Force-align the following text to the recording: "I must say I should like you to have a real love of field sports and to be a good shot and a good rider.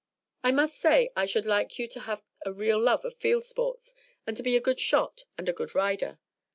"I 0.43 0.51
must 0.51 0.79
say 0.79 1.11
I 1.15 1.27
should 1.27 1.45
like 1.45 1.77
you 1.77 1.87
to 1.89 1.99
have 1.99 2.23
a 2.43 2.51
real 2.51 2.81
love 2.81 3.05
of 3.05 3.13
field 3.17 3.45
sports 3.45 3.93
and 4.25 4.35
to 4.35 4.41
be 4.41 4.57
a 4.57 4.59
good 4.59 4.79
shot 4.79 5.25
and 5.37 5.47
a 5.47 5.53
good 5.53 5.75
rider. 5.75 6.17